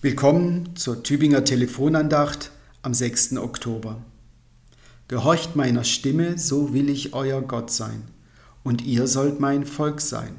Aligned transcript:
Willkommen 0.00 0.76
zur 0.76 1.02
Tübinger 1.02 1.42
Telefonandacht 1.44 2.52
am 2.82 2.94
6. 2.94 3.36
Oktober. 3.38 4.00
Gehorcht 5.08 5.56
meiner 5.56 5.82
Stimme, 5.82 6.38
so 6.38 6.72
will 6.72 6.88
ich 6.88 7.14
euer 7.14 7.42
Gott 7.42 7.72
sein, 7.72 8.04
und 8.62 8.86
ihr 8.86 9.08
sollt 9.08 9.40
mein 9.40 9.66
Volk 9.66 10.00
sein, 10.00 10.36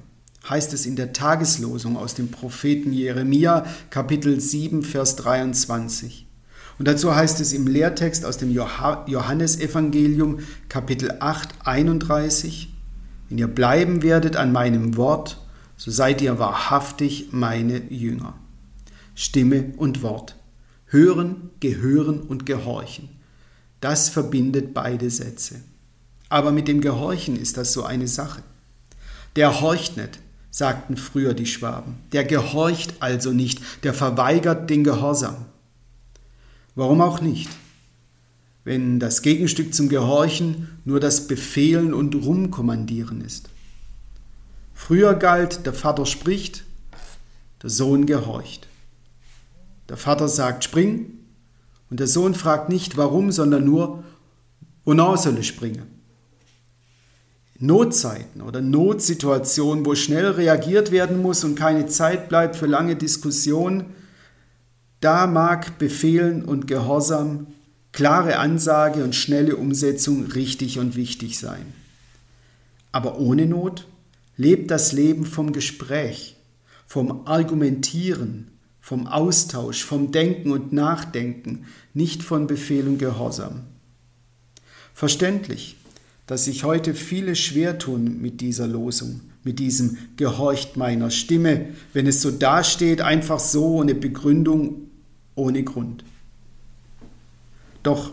heißt 0.50 0.71
es 0.71 0.86
in 0.86 0.95
der 0.95 1.11
Tageslosung 1.11 1.98
aus 1.98 2.14
dem 2.14 2.32
Propheten 2.32 2.93
Jeremia, 2.93 3.66
Kapitel 3.89 4.39
7, 4.39 4.82
Vers 4.82 5.18
23. 5.18 6.26
Und 6.78 6.88
dazu 6.88 7.14
heißt 7.14 7.41
es 7.41 7.52
im 7.52 7.68
Lehrtext 7.68 8.23
aus 8.23 8.38
dem 8.38 8.52
Johannesevangelium, 8.52 10.39
Kapitel 10.70 11.18
8, 11.20 11.50
31, 11.66 12.73
Wenn 13.28 13.38
ihr 13.38 13.48
bleiben 13.50 14.04
werdet 14.04 14.38
an 14.38 14.54
meinem 14.54 14.96
Wort, 14.96 15.46
so 15.75 15.91
seid 15.91 16.21
ihr 16.21 16.39
wahrhaftig 16.39 17.33
meine 17.33 17.82
Jünger. 17.89 18.36
Stimme 19.21 19.73
und 19.75 20.01
Wort. 20.01 20.37
Hören, 20.86 21.50
gehören 21.60 22.21
und 22.21 22.46
gehorchen. 22.46 23.10
Das 23.82 24.07
verbindet 24.07 24.73
beide 24.73 25.10
Sätze. 25.10 25.55
Aber 26.29 26.54
mit 26.54 26.69
dem 26.69 26.79
Gehorchen 26.79 27.36
ist 27.36 27.57
das 27.57 27.74
so 27.74 27.83
eine 27.83 28.07
Sache. 28.07 28.43
Der 29.36 29.60
horcht 29.60 29.97
nicht, 29.97 30.21
sagten 30.51 30.96
früher 30.96 31.33
die 31.33 31.47
Schwaben. 31.47 31.97
Der 32.13 32.23
gehorcht 32.23 32.94
also 33.02 33.33
nicht, 33.33 33.61
der 33.83 33.94
verweigert 33.94 34.69
den 34.69 34.86
Gehorsam. 34.86 35.47
Warum 36.75 37.02
auch 37.02 37.19
nicht? 37.19 37.49
Wenn 38.63 39.02
das 39.02 39.22
Gegenstück 39.22 39.73
zum 39.73 39.89
Gehorchen 39.89 40.69
nur 40.86 41.02
das 41.02 41.27
Befehlen 41.27 41.94
und 41.94 42.16
Rumkommandieren 42.16 43.19
ist. 43.19 43.49
Früher 44.73 45.13
galt, 45.13 45.66
der 45.66 45.73
Vater 45.73 46.05
spricht, 46.05 46.63
der 47.61 47.69
Sohn 47.69 48.05
gehorcht. 48.05 48.69
Der 49.89 49.97
Vater 49.97 50.27
sagt, 50.27 50.63
spring, 50.63 51.19
und 51.89 51.99
der 51.99 52.07
Sohn 52.07 52.35
fragt 52.35 52.69
nicht 52.69 52.97
warum, 52.97 53.31
sondern 53.31 53.65
nur, 53.65 54.03
wonach 54.85 55.17
soll 55.17 55.39
ich 55.39 55.47
springen? 55.47 55.87
Notzeiten 57.57 58.41
oder 58.41 58.61
Notsituationen, 58.61 59.85
wo 59.85 59.95
schnell 59.95 60.27
reagiert 60.27 60.91
werden 60.91 61.21
muss 61.21 61.43
und 61.43 61.55
keine 61.55 61.87
Zeit 61.87 62.29
bleibt 62.29 62.55
für 62.55 62.67
lange 62.67 62.95
Diskussionen, 62.95 63.85
da 65.01 65.27
mag 65.27 65.77
Befehlen 65.77 66.45
und 66.45 66.67
Gehorsam, 66.67 67.47
klare 67.91 68.37
Ansage 68.37 69.03
und 69.03 69.15
schnelle 69.15 69.55
Umsetzung 69.55 70.25
richtig 70.27 70.79
und 70.79 70.95
wichtig 70.95 71.39
sein. 71.39 71.73
Aber 72.91 73.19
ohne 73.19 73.45
Not 73.45 73.87
lebt 74.37 74.71
das 74.71 74.93
Leben 74.93 75.25
vom 75.25 75.51
Gespräch, 75.51 76.37
vom 76.87 77.27
Argumentieren, 77.27 78.47
vom 78.89 79.05
Austausch, 79.05 79.83
vom 79.83 80.11
Denken 80.11 80.49
und 80.49 80.73
Nachdenken, 80.73 81.67
nicht 81.93 82.23
von 82.23 82.47
Befehl 82.47 82.87
und 82.87 82.97
Gehorsam. 82.97 83.61
Verständlich, 84.95 85.75
dass 86.25 86.45
sich 86.45 86.63
heute 86.63 86.95
viele 86.95 87.35
schwer 87.35 87.77
tun 87.77 88.19
mit 88.19 88.41
dieser 88.41 88.65
Losung, 88.65 89.21
mit 89.43 89.59
diesem 89.59 89.99
Gehorcht 90.17 90.75
meiner 90.75 91.11
Stimme, 91.11 91.67
wenn 91.93 92.07
es 92.07 92.23
so 92.23 92.31
dasteht, 92.31 93.01
einfach 93.01 93.39
so 93.39 93.75
ohne 93.75 93.93
Begründung, 93.93 94.89
ohne 95.35 95.63
Grund. 95.63 96.03
Doch 97.83 98.11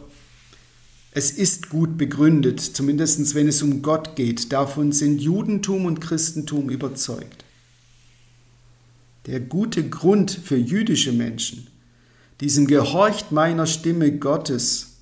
es 1.13 1.31
ist 1.31 1.71
gut 1.71 1.97
begründet, 1.97 2.61
zumindest 2.61 3.35
wenn 3.35 3.49
es 3.49 3.63
um 3.63 3.81
Gott 3.81 4.15
geht. 4.15 4.53
Davon 4.53 4.93
sind 4.93 5.23
Judentum 5.23 5.87
und 5.87 6.03
Christentum 6.03 6.69
überzeugt. 6.69 7.46
Der 9.27 9.41
gute 9.41 9.89
Grund 9.89 10.31
für 10.31 10.57
jüdische 10.57 11.13
Menschen, 11.13 11.67
diesem 12.41 12.67
Gehorcht 12.67 13.33
meiner 13.33 13.67
Stimme 13.67 14.13
Gottes 14.13 14.99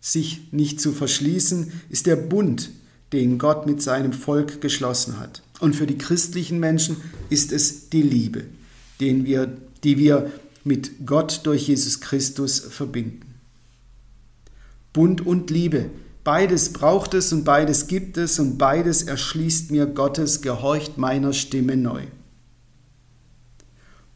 sich 0.00 0.52
nicht 0.52 0.80
zu 0.80 0.92
verschließen, 0.92 1.72
ist 1.88 2.06
der 2.06 2.16
Bund, 2.16 2.70
den 3.12 3.38
Gott 3.38 3.66
mit 3.66 3.80
seinem 3.80 4.12
Volk 4.12 4.60
geschlossen 4.60 5.18
hat. 5.18 5.42
Und 5.60 5.76
für 5.76 5.86
die 5.86 5.96
christlichen 5.96 6.58
Menschen 6.58 6.96
ist 7.30 7.52
es 7.52 7.88
die 7.88 8.02
Liebe, 8.02 8.44
den 9.00 9.24
wir, 9.24 9.56
die 9.84 9.96
wir 9.96 10.30
mit 10.64 11.06
Gott 11.06 11.40
durch 11.44 11.68
Jesus 11.68 12.00
Christus 12.00 12.58
verbinden. 12.58 13.34
Bund 14.92 15.24
und 15.24 15.50
Liebe, 15.50 15.86
beides 16.24 16.72
braucht 16.72 17.14
es 17.14 17.32
und 17.32 17.44
beides 17.44 17.86
gibt 17.86 18.16
es 18.16 18.38
und 18.38 18.58
beides 18.58 19.04
erschließt 19.04 19.70
mir 19.70 19.86
Gottes 19.86 20.42
Gehorcht 20.42 20.98
meiner 20.98 21.32
Stimme 21.32 21.76
neu. 21.76 22.02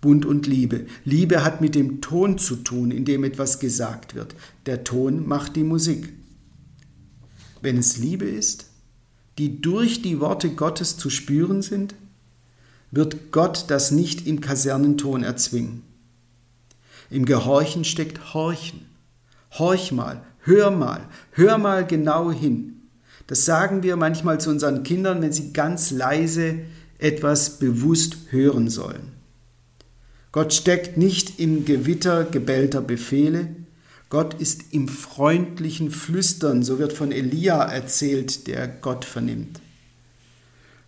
Bund 0.06 0.24
und 0.24 0.46
Liebe. 0.46 0.86
Liebe 1.04 1.42
hat 1.42 1.60
mit 1.60 1.74
dem 1.74 2.00
Ton 2.00 2.38
zu 2.38 2.54
tun, 2.54 2.92
in 2.92 3.04
dem 3.04 3.24
etwas 3.24 3.58
gesagt 3.58 4.14
wird. 4.14 4.36
Der 4.66 4.84
Ton 4.84 5.26
macht 5.26 5.56
die 5.56 5.64
Musik. 5.64 6.12
Wenn 7.60 7.76
es 7.76 7.96
Liebe 7.96 8.24
ist, 8.24 8.66
die 9.36 9.60
durch 9.60 10.02
die 10.02 10.20
Worte 10.20 10.50
Gottes 10.50 10.96
zu 10.96 11.10
spüren 11.10 11.60
sind, 11.60 11.96
wird 12.92 13.32
Gott 13.32 13.64
das 13.66 13.90
nicht 13.90 14.28
im 14.28 14.40
Kasernenton 14.40 15.24
erzwingen. 15.24 15.82
Im 17.10 17.24
Gehorchen 17.24 17.82
steckt 17.82 18.32
Horchen. 18.32 18.86
Horch 19.58 19.90
mal, 19.90 20.22
hör 20.38 20.70
mal, 20.70 21.08
hör 21.32 21.58
mal 21.58 21.84
genau 21.84 22.30
hin. 22.30 22.82
Das 23.26 23.44
sagen 23.44 23.82
wir 23.82 23.96
manchmal 23.96 24.38
zu 24.38 24.50
unseren 24.50 24.84
Kindern, 24.84 25.20
wenn 25.20 25.32
sie 25.32 25.52
ganz 25.52 25.90
leise 25.90 26.60
etwas 26.98 27.58
bewusst 27.58 28.18
hören 28.30 28.70
sollen. 28.70 29.15
Gott 30.36 30.52
steckt 30.52 30.98
nicht 30.98 31.40
im 31.40 31.64
Gewitter 31.64 32.24
gebellter 32.24 32.82
Befehle, 32.82 33.56
Gott 34.10 34.34
ist 34.34 34.64
im 34.70 34.86
freundlichen 34.86 35.90
Flüstern, 35.90 36.62
so 36.62 36.78
wird 36.78 36.92
von 36.92 37.10
Elia 37.10 37.62
erzählt, 37.62 38.46
der 38.46 38.68
Gott 38.68 39.06
vernimmt. 39.06 39.62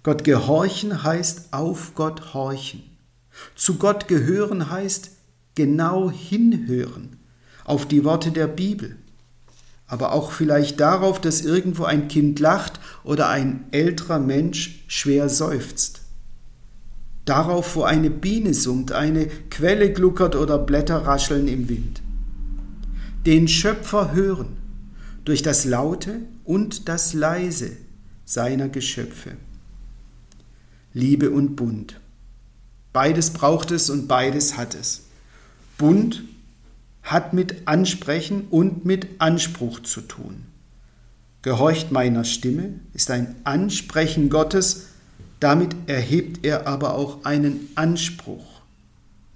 Gott 0.02 0.22
gehorchen 0.22 1.02
heißt 1.02 1.54
auf 1.54 1.94
Gott 1.94 2.34
horchen. 2.34 2.82
Zu 3.56 3.76
Gott 3.76 4.06
gehören 4.06 4.68
heißt 4.68 5.12
genau 5.54 6.10
hinhören 6.10 7.16
auf 7.64 7.88
die 7.88 8.04
Worte 8.04 8.32
der 8.32 8.48
Bibel, 8.48 8.96
aber 9.86 10.12
auch 10.12 10.30
vielleicht 10.30 10.78
darauf, 10.78 11.22
dass 11.22 11.40
irgendwo 11.40 11.84
ein 11.84 12.08
Kind 12.08 12.38
lacht 12.38 12.80
oder 13.02 13.30
ein 13.30 13.64
älterer 13.70 14.18
Mensch 14.18 14.84
schwer 14.88 15.30
seufzt 15.30 15.97
darauf, 17.28 17.76
wo 17.76 17.82
eine 17.82 18.10
Biene 18.10 18.54
summt, 18.54 18.92
eine 18.92 19.26
Quelle 19.50 19.92
gluckert 19.92 20.36
oder 20.36 20.58
Blätter 20.58 21.06
rascheln 21.06 21.48
im 21.48 21.68
Wind. 21.68 22.02
Den 23.26 23.48
Schöpfer 23.48 24.12
hören 24.12 24.56
durch 25.24 25.42
das 25.42 25.64
Laute 25.64 26.20
und 26.44 26.88
das 26.88 27.12
Leise 27.12 27.76
seiner 28.24 28.68
Geschöpfe. 28.68 29.32
Liebe 30.94 31.30
und 31.30 31.56
Bund. 31.56 32.00
Beides 32.92 33.30
braucht 33.30 33.70
es 33.70 33.90
und 33.90 34.08
beides 34.08 34.56
hat 34.56 34.74
es. 34.74 35.02
Bund 35.76 36.24
hat 37.02 37.32
mit 37.32 37.68
Ansprechen 37.68 38.46
und 38.50 38.84
mit 38.84 39.06
Anspruch 39.18 39.80
zu 39.80 40.00
tun. 40.00 40.46
Gehorcht 41.42 41.92
meiner 41.92 42.24
Stimme 42.24 42.80
ist 42.94 43.10
ein 43.10 43.36
Ansprechen 43.44 44.28
Gottes 44.28 44.87
damit 45.40 45.76
erhebt 45.86 46.44
er 46.44 46.66
aber 46.66 46.94
auch 46.94 47.24
einen 47.24 47.68
Anspruch. 47.74 48.62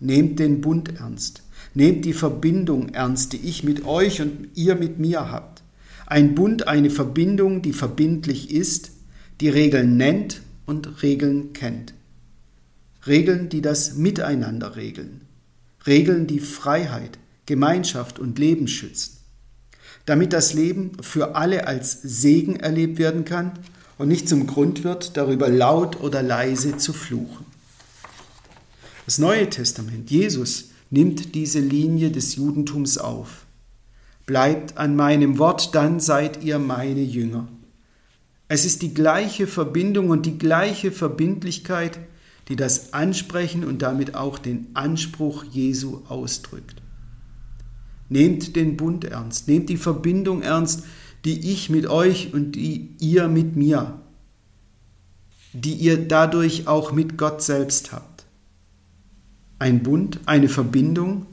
Nehmt 0.01 0.39
den 0.39 0.61
Bund 0.61 0.99
ernst. 0.99 1.43
Nehmt 1.75 2.05
die 2.05 2.13
Verbindung 2.13 2.91
ernst, 2.91 3.33
die 3.33 3.39
ich 3.49 3.63
mit 3.63 3.87
euch 3.87 4.21
und 4.21 4.49
ihr 4.55 4.75
mit 4.75 4.99
mir 4.99 5.31
habt. 5.31 5.63
Ein 6.07 6.35
Bund, 6.35 6.67
eine 6.67 6.91
Verbindung, 6.91 7.63
die 7.63 7.73
verbindlich 7.73 8.51
ist, 8.51 8.91
die 9.41 9.49
Regeln 9.49 9.97
nennt 9.97 10.43
und 10.67 11.03
Regeln 11.03 11.53
kennt. 11.53 11.95
Regeln, 13.07 13.49
die 13.49 13.63
das 13.63 13.95
Miteinander 13.95 14.77
regeln. 14.77 15.23
Regeln, 15.87 16.27
die 16.27 16.41
Freiheit, 16.41 17.19
Gemeinschaft 17.47 18.19
und 18.19 18.39
Leben 18.39 18.69
schützen. 18.69 19.19
Damit 20.05 20.33
das 20.33 20.53
Leben 20.53 20.93
für 21.01 21.37
alle 21.37 21.67
als 21.67 22.03
Segen 22.03 22.57
erlebt 22.57 22.99
werden 22.99 23.25
kann 23.25 23.53
und 23.99 24.09
nicht 24.09 24.29
zum 24.29 24.47
Grund 24.47 24.85
wird, 24.85 25.17
darüber 25.17 25.49
laut 25.49 26.01
oder 26.01 26.23
leise 26.23 26.77
zu 26.77 26.93
fluchen. 26.93 27.47
Das 29.07 29.19
Neue 29.19 29.51
Testament, 29.51 30.11
Jesus, 30.11 30.71
nimmt 30.91 31.35
diese 31.35 31.61
Linie 31.61 32.11
des 32.11 32.37
Judentums 32.37 32.99
auf. 32.99 33.47
Bleibt 34.27 34.77
an 34.77 34.95
meinem 34.95 35.39
Wort, 35.39 35.75
dann 35.75 36.01
seid 36.01 36.45
ihr 36.45 36.59
meine 36.59 37.03
Jünger. 37.03 37.49
Es 38.49 38.65
ist 38.65 38.83
die 38.83 38.95
gleiche 38.95 39.47
Verbindung 39.47 40.11
und 40.11 40.27
die 40.27 40.39
gleiche 40.39 40.93
Verbindlichkeit, 40.93 41.99
die 42.49 42.57
das 42.57 42.93
Ansprechen 42.93 43.65
und 43.65 43.83
damit 43.83 44.15
auch 44.15 44.39
den 44.39 44.69
Anspruch 44.75 45.45
Jesu 45.51 46.03
ausdrückt. 46.09 46.83
Nehmt 48.09 48.55
den 48.57 48.77
Bund 48.77 49.05
ernst, 49.05 49.49
nehmt 49.49 49.71
die 49.71 49.79
Verbindung 49.79 50.43
ernst, 50.43 50.85
die 51.25 51.53
ich 51.53 51.71
mit 51.71 51.87
euch 51.87 52.33
und 52.35 52.53
die 52.53 52.91
ihr 52.99 53.29
mit 53.29 53.57
mir, 53.57 54.01
die 55.53 55.75
ihr 55.75 55.97
dadurch 55.97 56.67
auch 56.67 56.93
mit 56.93 57.17
Gott 57.17 57.43
selbst 57.43 57.93
habt. 57.93 58.25
Ein 59.59 59.83
Bund, 59.83 60.19
eine 60.27 60.49
Verbindung, 60.49 61.27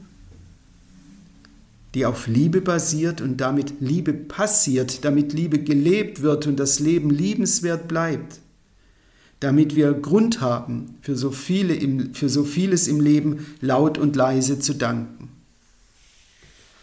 die 1.94 2.06
auf 2.06 2.28
Liebe 2.28 2.60
basiert 2.60 3.20
und 3.20 3.38
damit 3.38 3.80
Liebe 3.80 4.12
passiert, 4.12 5.04
damit 5.04 5.32
Liebe 5.32 5.58
gelebt 5.58 6.22
wird 6.22 6.46
und 6.46 6.56
das 6.60 6.78
Leben 6.78 7.10
liebenswert 7.10 7.88
bleibt, 7.88 8.38
damit 9.40 9.74
wir 9.74 9.92
Grund 9.94 10.40
haben, 10.40 10.94
für 11.00 11.16
so, 11.16 11.32
viele 11.32 11.74
im, 11.74 12.14
für 12.14 12.28
so 12.28 12.44
vieles 12.44 12.86
im 12.86 13.00
Leben 13.00 13.46
laut 13.60 13.98
und 13.98 14.14
leise 14.14 14.60
zu 14.60 14.74
danken. 14.74 15.29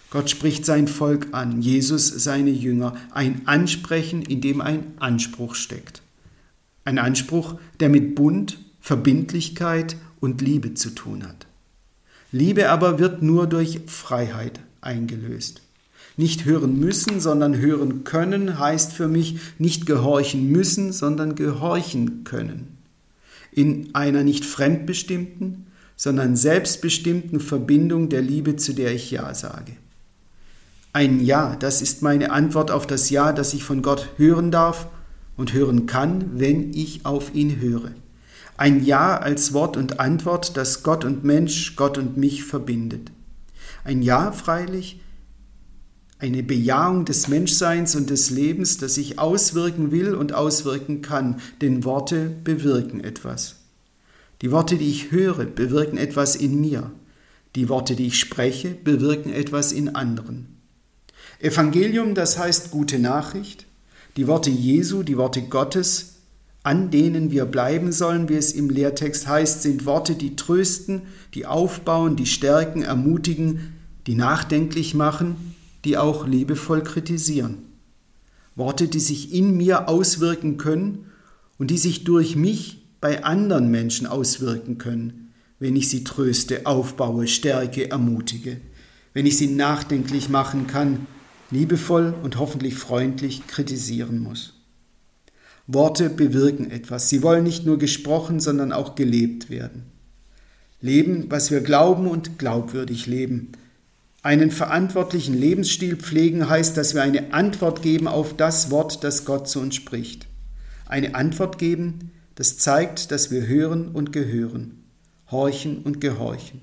Gott 0.09 0.29
spricht 0.29 0.65
sein 0.65 0.87
Volk 0.87 1.27
an, 1.33 1.61
Jesus 1.61 2.07
seine 2.07 2.51
Jünger, 2.51 2.95
ein 3.11 3.41
Ansprechen, 3.45 4.21
in 4.21 4.39
dem 4.39 4.61
ein 4.61 4.93
Anspruch 4.99 5.55
steckt. 5.55 6.01
Ein 6.85 6.97
Anspruch, 6.97 7.55
der 7.81 7.89
mit 7.89 8.15
Bund, 8.15 8.57
Verbindlichkeit 8.79 9.97
und 10.21 10.41
Liebe 10.41 10.73
zu 10.75 10.91
tun 10.91 11.27
hat. 11.27 11.45
Liebe 12.31 12.69
aber 12.69 12.99
wird 12.99 13.21
nur 13.21 13.47
durch 13.47 13.81
Freiheit 13.87 14.61
eingelöst. 14.79 15.61
Nicht 16.15 16.45
hören 16.45 16.79
müssen, 16.79 17.19
sondern 17.19 17.57
hören 17.57 18.03
können 18.05 18.57
heißt 18.57 18.93
für 18.93 19.07
mich 19.07 19.39
nicht 19.59 19.85
gehorchen 19.85 20.49
müssen, 20.49 20.93
sondern 20.93 21.35
gehorchen 21.35 22.23
können. 22.23 22.77
In 23.51 23.93
einer 23.93 24.23
nicht 24.23 24.45
fremdbestimmten, 24.45 25.67
sondern 25.95 26.35
selbstbestimmten 26.35 27.39
Verbindung 27.39 28.09
der 28.09 28.21
Liebe, 28.21 28.55
zu 28.55 28.73
der 28.73 28.93
ich 28.93 29.11
Ja 29.11 29.33
sage. 29.33 29.73
Ein 30.97 31.23
Ja, 31.23 31.55
das 31.55 31.83
ist 31.83 32.01
meine 32.01 32.31
Antwort 32.31 32.71
auf 32.71 32.87
das 32.87 33.11
Ja, 33.11 33.31
das 33.31 33.53
ich 33.53 33.63
von 33.63 33.83
Gott 33.83 34.09
hören 34.17 34.49
darf 34.49 34.87
und 35.35 35.53
hören 35.53 35.85
kann, 35.85 36.39
wenn 36.39 36.73
ich 36.73 37.05
auf 37.05 37.35
ihn 37.35 37.61
höre. 37.61 37.91
Ein 38.57 38.83
Ja 38.83 39.15
als 39.15 39.53
Wort 39.53 39.77
und 39.77 39.99
Antwort, 39.99 40.57
das 40.57 40.81
Gott 40.81 41.05
und 41.05 41.23
Mensch, 41.23 41.75
Gott 41.75 41.99
und 41.99 42.17
mich 42.17 42.43
verbindet. 42.45 43.11
Ein 43.83 44.01
Ja 44.01 44.31
freilich, 44.31 44.99
eine 46.17 46.41
Bejahung 46.41 47.05
des 47.05 47.27
Menschseins 47.27 47.95
und 47.95 48.09
des 48.09 48.31
Lebens, 48.31 48.79
das 48.79 48.97
ich 48.97 49.19
auswirken 49.19 49.91
will 49.91 50.15
und 50.15 50.33
auswirken 50.33 51.03
kann, 51.03 51.39
denn 51.61 51.83
Worte 51.83 52.31
bewirken 52.43 53.03
etwas. 53.03 53.57
Die 54.41 54.49
Worte, 54.49 54.77
die 54.77 54.89
ich 54.89 55.11
höre, 55.11 55.45
bewirken 55.45 55.99
etwas 55.99 56.35
in 56.35 56.59
mir. 56.59 56.89
Die 57.55 57.69
Worte, 57.69 57.95
die 57.95 58.07
ich 58.07 58.17
spreche, 58.17 58.69
bewirken 58.69 59.31
etwas 59.31 59.71
in 59.71 59.93
anderen. 59.93 60.56
Evangelium, 61.39 62.15
das 62.15 62.37
heißt 62.37 62.71
gute 62.71 62.99
Nachricht. 62.99 63.65
Die 64.15 64.27
Worte 64.27 64.49
Jesu, 64.49 65.03
die 65.03 65.17
Worte 65.17 65.43
Gottes, 65.43 66.15
an 66.63 66.89
denen 66.89 67.31
wir 67.31 67.45
bleiben 67.45 67.91
sollen, 67.91 68.27
wie 68.27 68.35
es 68.35 68.51
im 68.51 68.69
Lehrtext 68.69 69.27
heißt, 69.27 69.61
sind 69.61 69.85
Worte, 69.85 70.15
die 70.15 70.35
trösten, 70.35 71.03
die 71.33 71.45
aufbauen, 71.45 72.15
die 72.15 72.25
stärken, 72.25 72.81
ermutigen, 72.81 73.73
die 74.07 74.15
nachdenklich 74.15 74.93
machen, 74.93 75.55
die 75.85 75.97
auch 75.97 76.27
liebevoll 76.27 76.83
kritisieren. 76.83 77.59
Worte, 78.55 78.87
die 78.87 78.99
sich 78.99 79.33
in 79.33 79.55
mir 79.55 79.87
auswirken 79.87 80.57
können 80.57 81.05
und 81.59 81.69
die 81.69 81.77
sich 81.77 82.03
durch 82.03 82.35
mich 82.35 82.83
bei 82.99 83.23
anderen 83.23 83.69
Menschen 83.69 84.07
auswirken 84.07 84.79
können, 84.79 85.31
wenn 85.59 85.75
ich 85.75 85.89
sie 85.89 86.03
tröste, 86.03 86.65
aufbaue, 86.65 87.27
stärke, 87.27 87.91
ermutige, 87.91 88.59
wenn 89.13 89.27
ich 89.27 89.37
sie 89.37 89.47
nachdenklich 89.47 90.29
machen 90.29 90.65
kann, 90.67 91.05
liebevoll 91.51 92.13
und 92.23 92.37
hoffentlich 92.37 92.75
freundlich 92.75 93.47
kritisieren 93.47 94.19
muss. 94.19 94.53
Worte 95.67 96.09
bewirken 96.09 96.71
etwas. 96.71 97.09
Sie 97.09 97.21
wollen 97.23 97.43
nicht 97.43 97.65
nur 97.65 97.77
gesprochen, 97.77 98.39
sondern 98.39 98.71
auch 98.71 98.95
gelebt 98.95 99.49
werden. 99.49 99.83
Leben, 100.79 101.29
was 101.29 101.51
wir 101.51 101.61
glauben 101.61 102.07
und 102.07 102.39
glaubwürdig 102.39 103.05
leben. 103.05 103.51
Einen 104.23 104.51
verantwortlichen 104.51 105.37
Lebensstil 105.37 105.97
pflegen 105.97 106.49
heißt, 106.49 106.77
dass 106.77 106.93
wir 106.93 107.01
eine 107.01 107.33
Antwort 107.33 107.81
geben 107.81 108.07
auf 108.07 108.35
das 108.35 108.71
Wort, 108.71 109.03
das 109.03 109.25
Gott 109.25 109.49
zu 109.49 109.59
uns 109.59 109.75
spricht. 109.75 110.27
Eine 110.85 111.15
Antwort 111.15 111.57
geben, 111.57 112.11
das 112.35 112.57
zeigt, 112.57 113.11
dass 113.11 113.31
wir 113.31 113.47
hören 113.47 113.89
und 113.89 114.13
gehören, 114.13 114.83
horchen 115.31 115.79
und 115.79 115.99
gehorchen. 115.99 116.61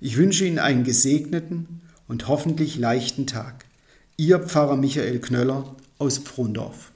Ich 0.00 0.16
wünsche 0.16 0.44
Ihnen 0.44 0.58
einen 0.58 0.84
gesegneten 0.84 1.80
und 2.08 2.28
hoffentlich 2.28 2.76
leichten 2.76 3.26
Tag. 3.26 3.64
Ihr 4.18 4.40
Pfarrer 4.40 4.76
Michael 4.76 5.20
Knöller 5.20 5.76
aus 5.98 6.16
Pfrondorf. 6.16 6.90